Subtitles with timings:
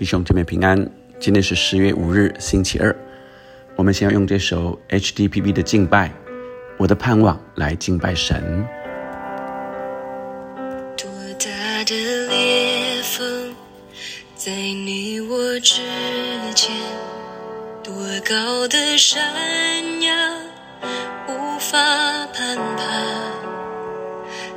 [0.00, 2.96] 弟兄姐妹平安，今天是十月五日，星期二。
[3.76, 6.10] 我们先要用这首 HDPB 的敬拜，
[6.78, 8.66] 我的盼望来敬拜神。
[10.96, 11.06] 多
[11.38, 11.94] 大的
[12.28, 13.54] 裂缝
[14.34, 15.82] 在你我之
[16.54, 16.70] 间？
[17.84, 17.92] 多
[18.26, 19.20] 高的山
[20.00, 20.32] 崖
[21.28, 21.76] 无法
[22.32, 22.84] 攀爬？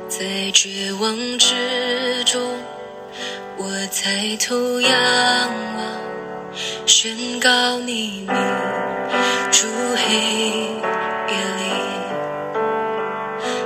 [0.08, 2.40] 在绝望之中。
[3.56, 4.90] 我抬头仰
[5.76, 5.78] 望，
[6.86, 8.34] 宣告你名，
[9.52, 10.14] 出黑
[11.28, 11.62] 夜里，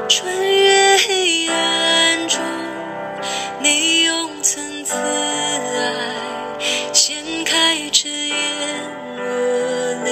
[0.09, 2.39] 穿越黑暗中，
[3.61, 4.99] 你用层次爱
[6.93, 8.37] 掀开遮掩
[9.17, 9.23] 我
[10.05, 10.09] 灵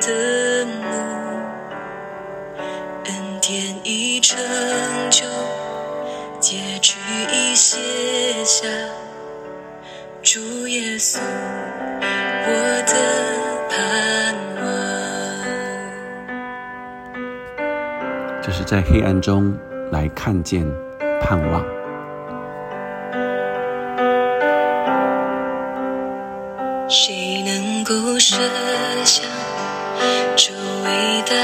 [0.00, 0.06] 的
[0.66, 0.82] 幕，
[3.04, 4.36] 恩典已成
[5.10, 5.24] 就。
[6.40, 6.96] 结局
[7.32, 7.76] 已写
[8.48, 8.66] 下，
[10.22, 12.50] 主耶稣，我
[12.86, 12.94] 的
[13.68, 14.64] 盼望。
[18.42, 19.54] 这是在黑暗中
[19.92, 20.66] 来看见
[21.20, 21.62] 盼望。
[26.88, 28.34] 谁能够设
[29.04, 29.26] 想
[30.36, 31.34] 这伟大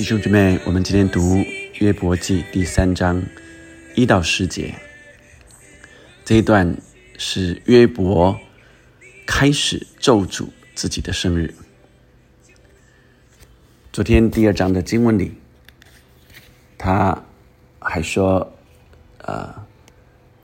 [0.00, 1.44] 弟兄姊妹，我们今天读
[1.74, 3.22] 约伯记第三章
[3.94, 4.74] 一到十节，
[6.24, 6.74] 这一段
[7.18, 8.40] 是约伯
[9.26, 11.54] 开始咒诅自己的生日。
[13.92, 15.34] 昨天第二章的经文里，
[16.78, 17.22] 他
[17.78, 18.54] 还说，
[19.18, 19.66] 呃，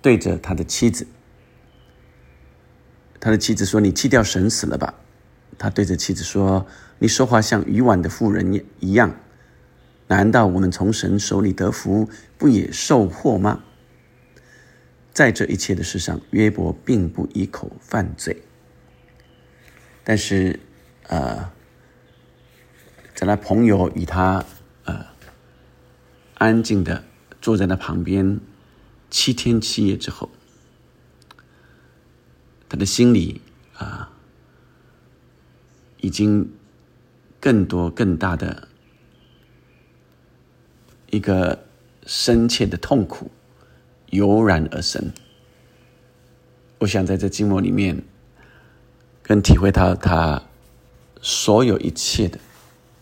[0.02, 1.06] 对着他的妻子，
[3.18, 4.92] 他的妻子说：“你弃掉神死了吧？”
[5.56, 6.66] 他对着妻子说
[7.00, 9.18] ：“你说话像渔网的妇人一样。”
[10.08, 12.08] 难道我们从神手里得福，
[12.38, 13.64] 不也受祸吗？
[15.12, 18.42] 在这一切的事上，约伯并不一口犯罪。
[20.04, 20.60] 但是，
[21.08, 21.50] 呃，
[23.14, 24.44] 在他朋友与他
[24.84, 25.06] 呃
[26.34, 27.02] 安静的
[27.40, 28.38] 坐在那旁边
[29.10, 30.30] 七天七夜之后，
[32.68, 33.40] 他的心里
[33.74, 34.12] 啊，
[36.00, 36.52] 已经
[37.40, 38.68] 更多更大的。
[41.16, 41.64] 一个
[42.04, 43.30] 深切的痛苦
[44.10, 45.10] 油然而生。
[46.78, 48.04] 我想在这寂寞里面，
[49.22, 50.42] 更体会到他
[51.22, 52.38] 所有一切的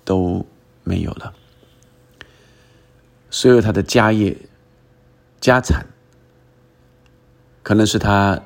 [0.04, 0.46] 都
[0.84, 1.34] 没有了，
[3.30, 4.36] 所有他的家业、
[5.40, 5.84] 家产，
[7.64, 8.40] 可能是他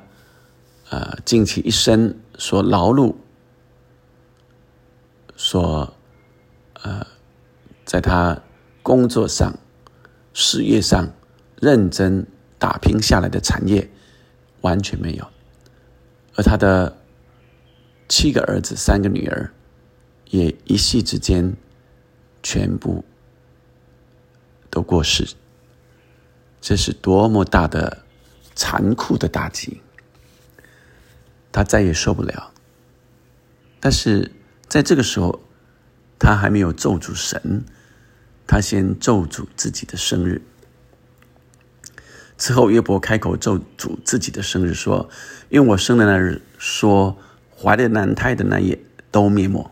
[0.89, 3.13] 呃尽其一生所劳碌、
[5.35, 5.93] 所
[6.81, 7.05] 呃
[7.85, 8.41] 在他。
[8.81, 9.57] 工作上、
[10.33, 11.13] 事业上
[11.59, 12.25] 认真
[12.57, 13.89] 打拼下来的产业
[14.61, 15.27] 完全没有，
[16.35, 16.97] 而他的
[18.07, 19.51] 七个儿子、三个女儿
[20.25, 21.55] 也一夕之间
[22.41, 23.03] 全部
[24.69, 25.27] 都过世，
[26.59, 28.03] 这是多么大的
[28.55, 29.81] 残酷的打击！
[31.51, 32.51] 他再也受不了。
[33.79, 34.31] 但是
[34.67, 35.41] 在这个时候，
[36.17, 37.63] 他还没有咒住神。
[38.51, 40.41] 他先咒诅自己的生日，
[42.35, 45.07] 此后约伯开口咒诅自己的生日，说
[45.49, 47.15] ：“愿我生的那日，说
[47.55, 48.79] 怀的男胎的那夜
[49.11, 49.69] 都灭没，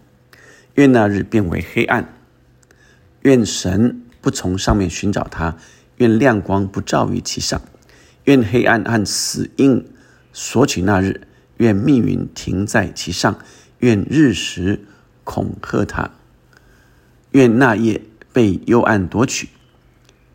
[0.75, 2.13] 愿那日变为黑暗，
[3.23, 5.57] 愿神不从上面寻找他，
[5.95, 7.59] 愿亮光不照于其上，
[8.25, 9.91] 愿黑暗和死荫
[10.31, 11.21] 索取那日，
[11.57, 13.39] 愿密云停在其上，
[13.79, 14.85] 愿日食
[15.23, 16.11] 恐吓他，
[17.31, 18.03] 愿那夜
[18.37, 19.49] 被幽暗夺取，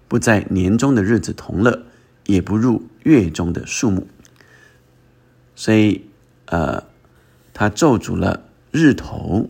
[0.09, 1.87] 不在年中的日子同乐，
[2.27, 4.09] 也不入月中的数目。
[5.55, 6.07] 所以，
[6.47, 6.83] 呃，
[7.55, 9.49] 他咒诅了日头，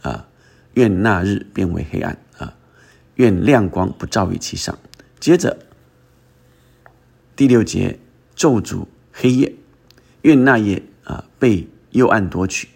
[0.00, 0.26] 啊，
[0.72, 2.16] 愿那日变为黑暗。
[2.38, 2.54] 啊
[3.16, 4.78] 愿亮光不照于其上。
[5.20, 5.58] 接着
[7.36, 7.98] 第六节
[8.34, 9.54] 咒诅黑夜，
[10.22, 12.68] 愿那夜啊被幽暗夺取。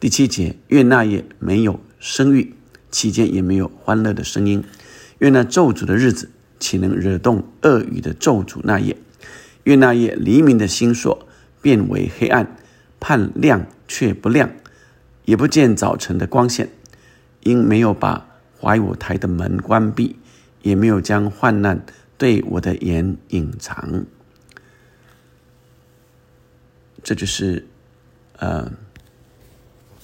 [0.00, 2.54] 第七节愿那夜没有生育，
[2.90, 4.64] 期间也没有欢乐的声音。
[5.18, 8.96] 愿那咒诅的日子岂能惹动恶语的咒诅那夜？
[9.64, 11.18] 愿那夜黎明的星烁
[11.60, 12.56] 变为黑暗，
[13.00, 14.50] 盼亮却不亮，
[15.24, 16.70] 也不见早晨的光线，
[17.42, 18.26] 因没有把。
[18.60, 20.16] 怀我台的门关闭，
[20.62, 21.86] 也没有将患难
[22.16, 24.04] 对我的眼隐藏。
[27.04, 27.68] 这就是，
[28.38, 28.72] 呃，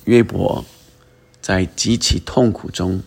[0.05, 0.65] 约伯
[1.45, 3.03] 在极其痛苦中，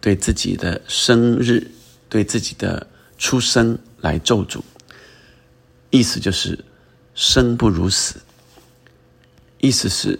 [0.00, 1.70] 对自己的生日、
[2.08, 2.84] 对自己的
[3.16, 4.60] 出生来咒诅，
[5.90, 6.58] 意思就是
[7.14, 8.16] 生不如死，
[9.58, 10.18] 意思是。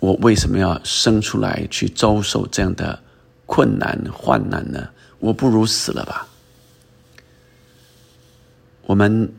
[0.00, 3.00] 我为什么要生出来去遭受这样的
[3.46, 4.90] 困难患难呢？
[5.20, 6.26] 我不如死了吧。
[8.82, 9.32] 我们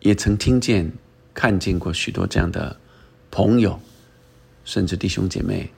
[0.00, 0.92] 也曾听见、
[1.32, 2.76] 看见过许多这样的
[3.30, 3.80] 朋友，
[4.66, 5.72] 甚至弟兄姐妹，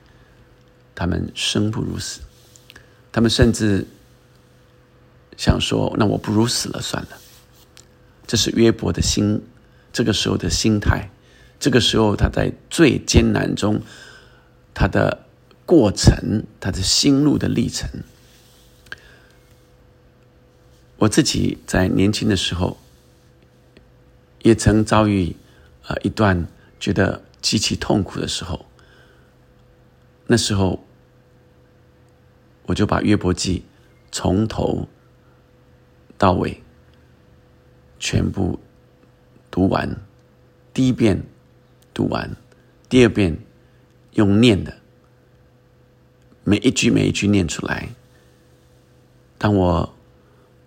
[0.97, 2.21] 他们生不如死，
[3.13, 3.87] 他们甚至
[5.37, 7.11] 想说：“那我不如死了算了。”
[8.27, 9.41] 这是约伯的心，
[9.93, 11.11] 这个时候的心态。
[11.61, 13.83] 这个时候，他在最艰难中，
[14.73, 15.27] 他的
[15.67, 17.89] 过程，他的心路的历程。
[20.99, 22.79] 我自己在年轻的时候，
[24.43, 25.37] 也曾遭遇
[25.83, 26.47] 啊一段
[26.81, 28.65] 觉得极其痛苦的时候。
[30.29, 30.85] 那时候，
[32.67, 33.65] 我就把约伯记
[34.13, 34.87] 从头
[36.17, 36.63] 到尾
[37.99, 38.61] 全部
[39.51, 39.97] 读完，
[40.73, 41.21] 第一遍。
[41.95, 42.37] 读完，
[42.89, 43.37] 第二遍
[44.13, 44.79] 用念的，
[46.45, 47.89] 每一句每一句念出来。
[49.37, 49.97] 当我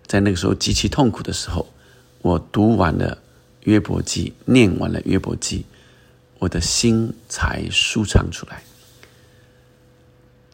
[0.06, 1.72] 在那个时候极其痛苦的时候，
[2.20, 3.16] 我读完了
[3.62, 5.64] 约伯记，念完了约伯记，
[6.38, 8.62] 我的心才舒畅出来。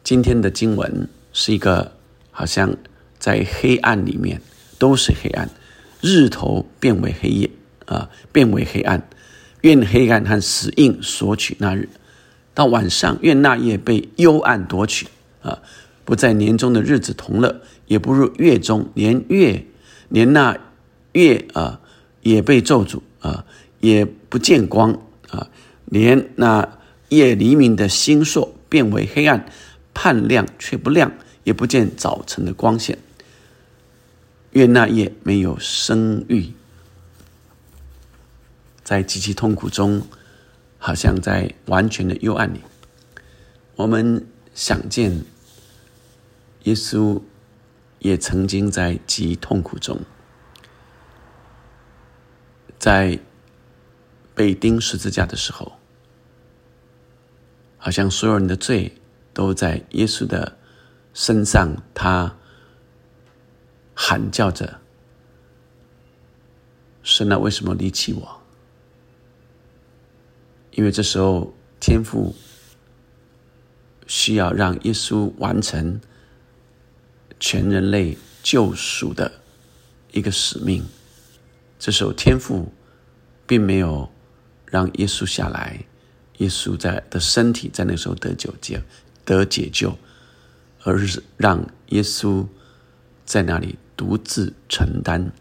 [0.03, 1.93] 今天的经文是一个
[2.31, 2.75] 好像
[3.17, 4.41] 在黑暗里面
[4.77, 5.49] 都是黑暗，
[6.01, 7.49] 日头变为黑夜
[7.85, 9.07] 啊，变为黑暗。
[9.61, 11.89] 愿黑暗和死印索取那日，
[12.53, 15.07] 到晚上愿那夜被幽暗夺取
[15.41, 15.59] 啊！
[16.05, 19.65] 不在年中的日子同乐，也不入月中，连月
[20.07, 20.57] 连那
[21.11, 21.81] 月啊
[22.21, 23.43] 也被咒诅啊，
[23.81, 24.97] 也不见光
[25.29, 25.49] 啊！
[25.83, 26.77] 连那
[27.09, 29.45] 夜黎明的星烁变为黑暗，
[30.01, 31.11] 盼亮却不亮，
[31.43, 32.97] 也不见早晨的光线。
[34.51, 36.53] 愿那夜没有生育。
[38.81, 40.01] 在极其痛苦中，
[40.77, 42.61] 好像在完全的幽暗里。
[43.75, 44.25] 我们
[44.55, 45.25] 想见
[46.63, 47.21] 耶稣，
[47.99, 49.99] 也曾经在极痛苦中，
[52.79, 53.19] 在
[54.33, 55.73] 被钉十字架的时候，
[57.77, 58.93] 好像所有人的罪
[59.39, 60.57] 都在耶稣的
[61.13, 62.35] 身上，他
[63.93, 64.81] 喊叫着
[67.01, 68.41] ：“神啊，为什么离弃我？”
[70.75, 72.35] 因为这时候，天父
[74.07, 76.01] 需要让耶稣完成
[77.39, 79.31] 全人类救赎的
[80.11, 80.85] 一个使命。
[81.79, 82.73] 这时候，天父
[83.47, 84.11] 并没有
[84.65, 85.85] 让耶稣下来，
[86.39, 88.53] 耶稣在的身体在那时候得救
[89.29, 89.95] 得解救，
[90.83, 92.47] 而是让耶稣
[93.25, 95.31] 在那里独自承担。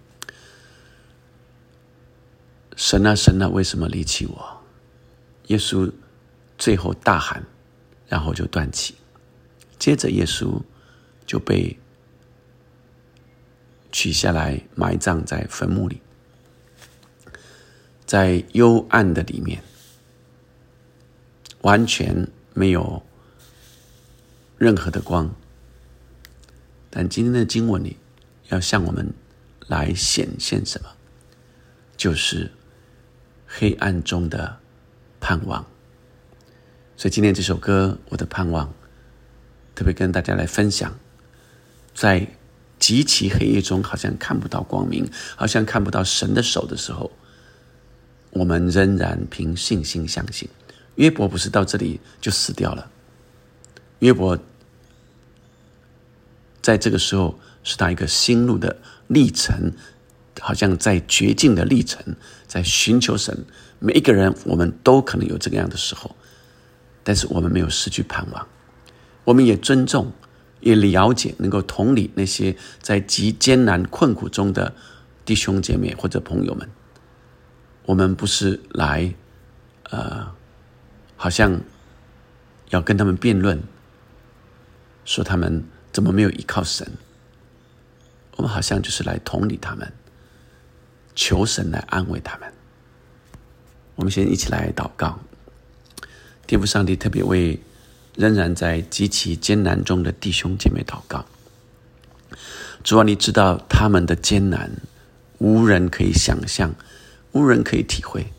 [2.77, 4.63] 神啊，神啊，为什么离弃我？
[5.47, 5.91] 耶稣
[6.59, 7.47] 最后大喊，
[8.09, 8.95] 然后就断气。
[9.79, 10.61] 接着，耶稣
[11.25, 11.79] 就被
[13.91, 16.03] 取下来，埋葬在坟墓里，
[18.05, 19.63] 在幽暗的里面，
[21.63, 23.03] 完全没有
[24.59, 25.35] 任何的光。
[26.91, 27.97] 但今天的经文里，
[28.49, 29.15] 要向我们
[29.67, 30.91] 来显现什么？
[31.97, 32.51] 就是
[33.47, 34.59] 黑暗中的。
[35.21, 35.67] 盼望，
[36.97, 38.69] 所以今天这首歌《我的盼望》，
[39.75, 40.97] 特别跟大家来分享，
[41.93, 42.25] 在
[42.79, 47.11] 极其黑夜中，好像看不到光明，好像看不到神的手的时候，
[48.31, 50.49] 我们仍然凭信心相信。
[50.95, 52.89] 约伯不是到这里就死掉了，
[54.01, 54.39] 约伯
[56.63, 59.73] 在这个时候是他一个心路的历程，
[60.41, 62.15] 好像在绝境的历程，
[62.47, 63.45] 在寻求神。
[63.81, 66.15] 每一个人，我们都可能有这个样的时候，
[67.05, 68.47] 但是我们没有失去盼望。
[69.25, 70.13] 我们也尊重，
[70.61, 74.75] 也了解，能够同理那些在极艰难困苦中的
[75.25, 76.69] 弟兄姐妹或者朋友们。
[77.85, 79.15] 我们不是来，
[79.91, 80.33] 呃，
[81.17, 81.61] 好像
[82.71, 83.63] 要跟他们辩论，
[85.09, 86.87] 说他们怎么没有依靠神。
[88.37, 89.91] 我们好像就是来同理他们，
[91.15, 92.53] 求神来安慰他们。
[93.95, 95.19] 我们先一起来祷告，
[96.47, 97.59] 天父上帝特别为
[98.17, 101.25] 仍然在极其艰难中的弟兄姐妹祷告。
[102.85, 104.71] 主啊，你知道他们的艰难，
[105.39, 106.75] 无人可以想象，
[107.33, 108.31] 无人可以体会，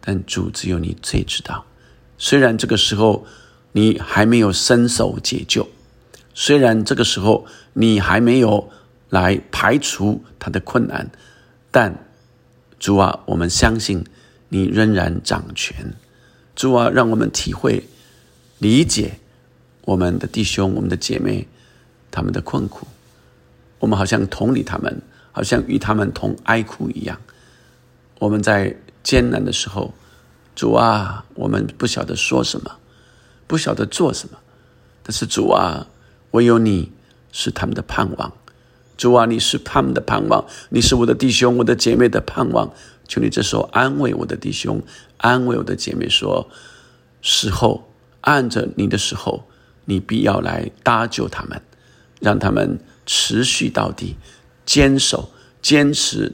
[0.00, 1.66] 但主只有你最知道。
[2.16, 3.26] 虽然这个时候
[3.72, 5.68] 你还没有伸手解救，
[6.34, 8.70] 虽然这个时候你还没有
[9.10, 11.10] 来排除他的困难，
[11.70, 12.06] 但
[12.78, 14.04] 主啊，我们相信。
[14.54, 15.94] 你仍然掌权，
[16.54, 17.82] 主啊，让我们体会、
[18.58, 19.18] 理解
[19.86, 21.48] 我们的弟兄、我们的姐妹
[22.10, 22.86] 他们的困苦。
[23.78, 25.00] 我们好像同理他们，
[25.32, 27.18] 好像与他们同哀哭一样。
[28.18, 29.94] 我们在艰难的时候，
[30.54, 32.76] 主啊，我们不晓得说什么，
[33.46, 34.36] 不晓得做什么。
[35.02, 35.86] 但是主啊，
[36.32, 36.92] 唯有你
[37.30, 38.32] 是他们的盼望。
[38.98, 42.72] 主啊，你是他们的盼望，你是我的弟兄、我的姐妹的盼望。
[43.08, 44.80] 求你这时候安慰我的弟兄，
[45.16, 46.48] 安慰我的姐妹，说：
[47.20, 47.88] 时候
[48.20, 49.44] 按着你的时候，
[49.86, 51.60] 你必要来搭救他们，
[52.20, 54.16] 让他们持续到底，
[54.64, 56.32] 坚守、坚持，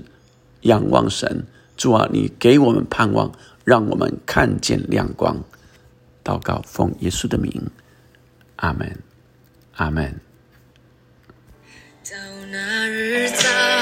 [0.63, 1.47] 仰望神。
[1.77, 3.33] 主啊，你给我们盼望，
[3.65, 5.43] 让我们看见亮光。
[6.23, 7.71] 祷告，奉耶稣的名，
[8.57, 8.99] 阿门，
[9.79, 10.13] 阿门。
[12.11, 12.17] 到
[12.51, 13.78] 那日早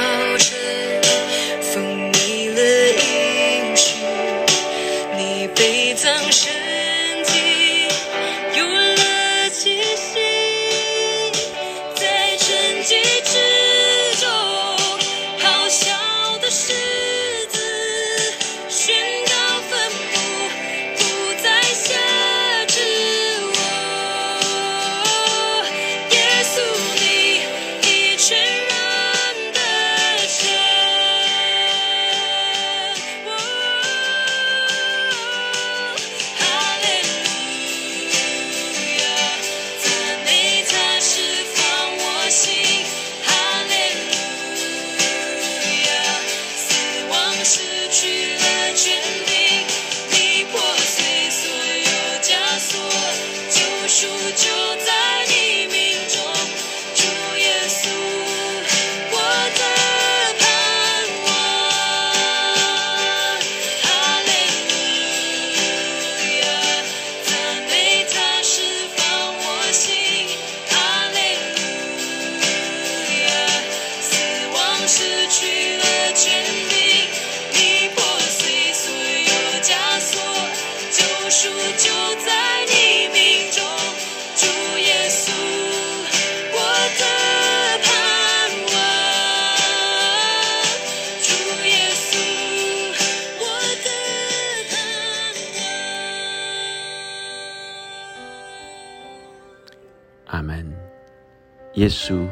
[101.76, 102.26] 耶稣，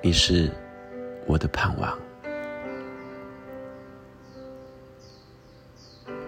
[0.00, 0.48] 你是
[1.26, 1.98] 我的盼望。